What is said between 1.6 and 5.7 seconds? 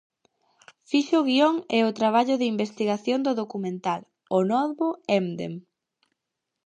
e o traballo de investigación do documental "O Novo Emden".